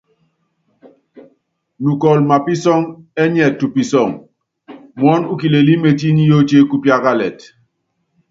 Mukɔl 1.83 2.19
mapísɔ́ŋ 2.29 2.81
íniɛ 3.23 3.47
tupisɔŋ, 3.59 4.09
muɔ́n 4.97 5.21
u 5.31 5.33
kilelí 5.39 5.73
metinyí 5.83 6.23
yóotie 6.29 6.61
kupíákalet. 6.69 7.39